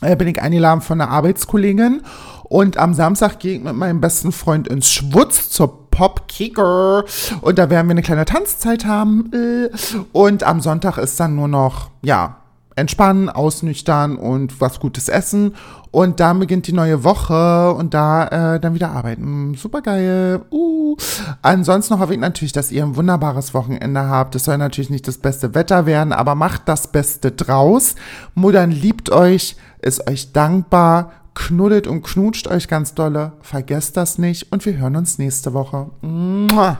[0.00, 2.02] Äh, bin ich eingeladen von einer Arbeitskollegin.
[2.44, 7.04] Und am Samstag gehe ich mit meinem besten Freund ins Schwutz zur Popkicker.
[7.40, 9.30] Und da werden wir eine kleine Tanzzeit haben.
[9.32, 9.70] Äh.
[10.12, 12.36] Und am Sonntag ist dann nur noch, ja,
[12.76, 15.54] entspannen, ausnüchtern und was Gutes essen.
[15.90, 19.54] Und dann beginnt die neue Woche und da äh, dann wieder arbeiten.
[19.54, 20.42] Super geil.
[20.50, 20.96] Uh.
[21.42, 24.34] Ansonsten hoffe ich natürlich, dass ihr ein wunderbares Wochenende habt.
[24.34, 27.94] Es soll natürlich nicht das beste Wetter werden, aber macht das Beste draus.
[28.34, 33.32] Muttern liebt euch, ist euch dankbar knuddelt und knutscht euch ganz dolle.
[33.42, 35.90] Vergesst das nicht und wir hören uns nächste Woche.
[36.00, 36.78] Mua.